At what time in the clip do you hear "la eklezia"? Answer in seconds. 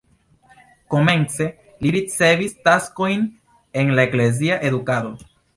4.01-4.61